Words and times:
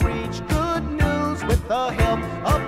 preach 0.00 0.46
good 0.48 0.84
news 0.90 1.44
with 1.44 1.66
the 1.68 1.90
help 1.92 2.20
of 2.46 2.63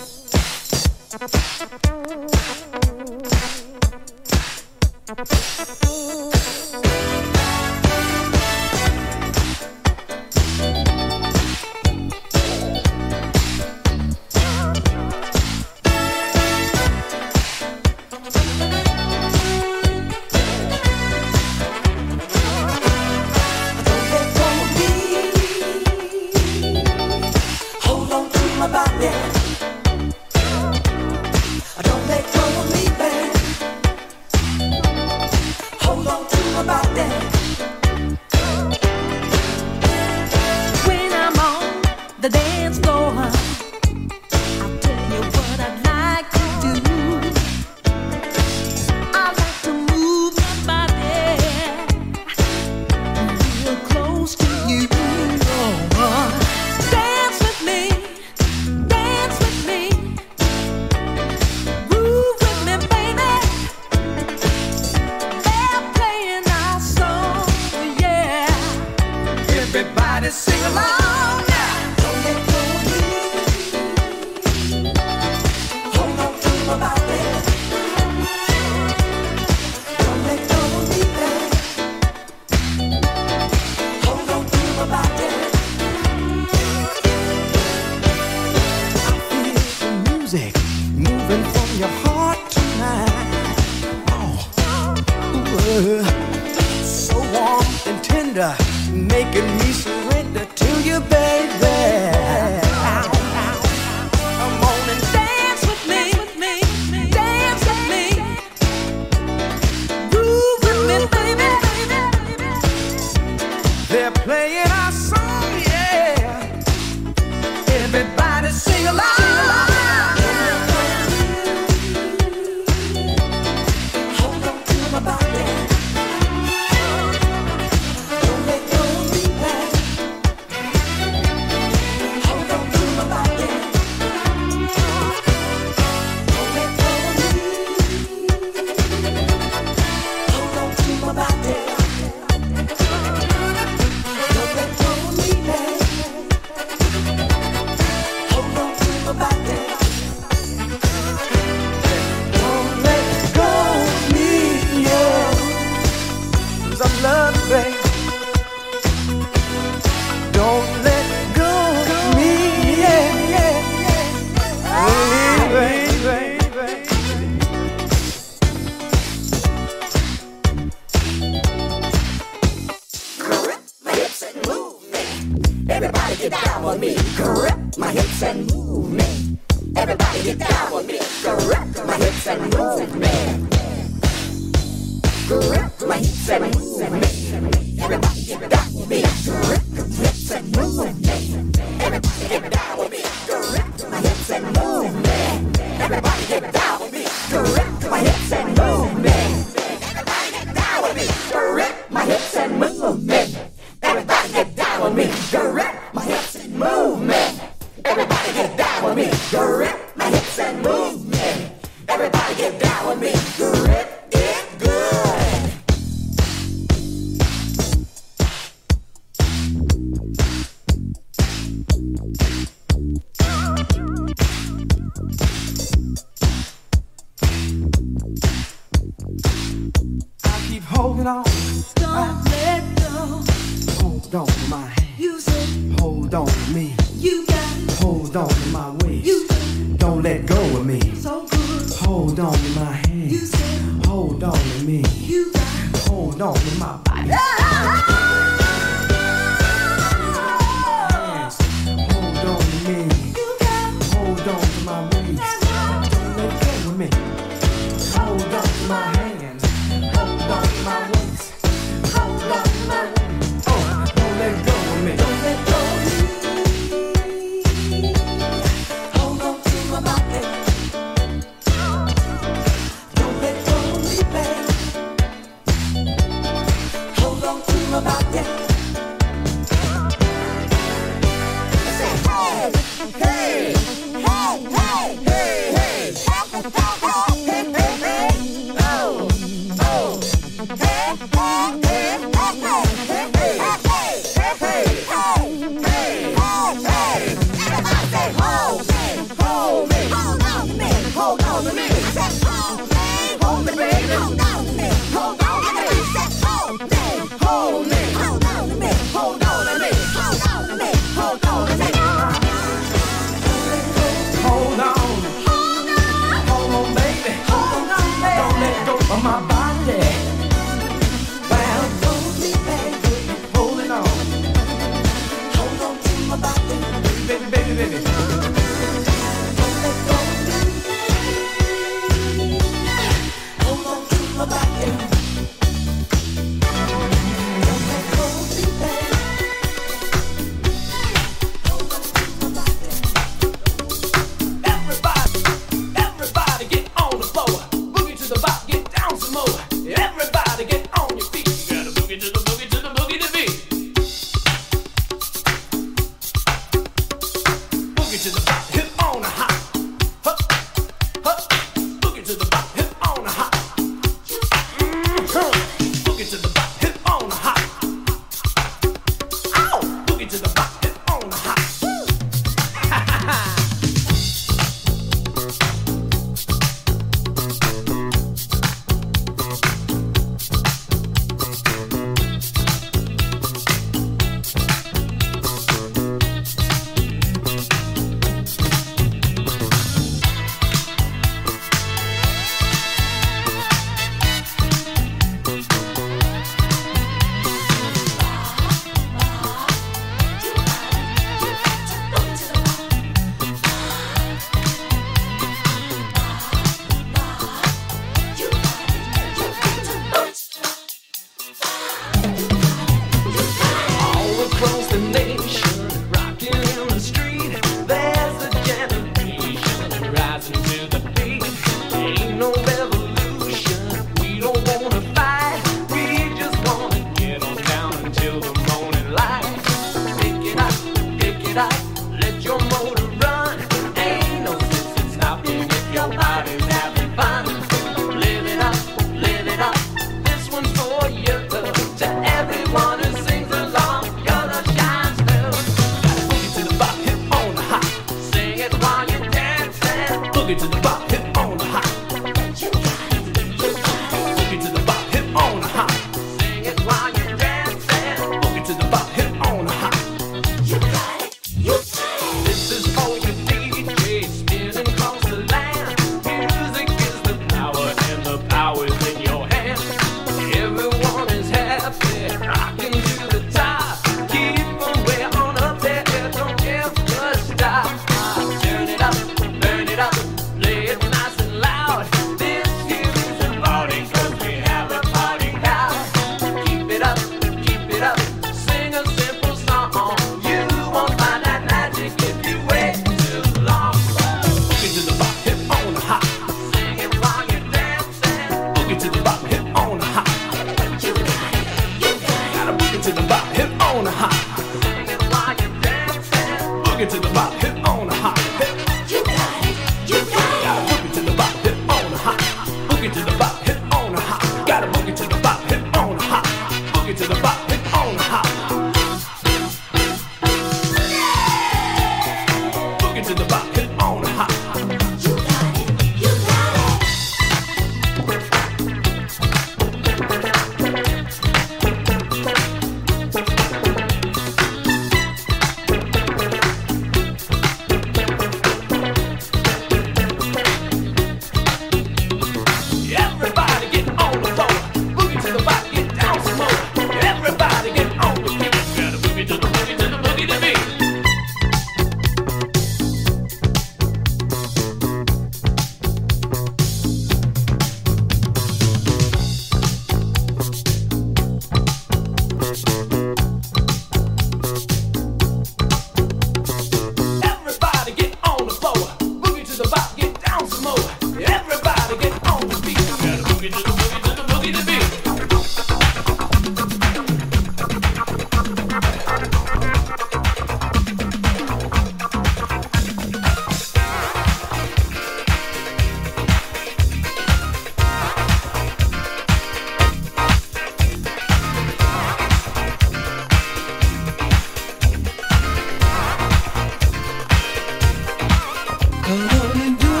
and 599.43 599.79
do 599.79 600.00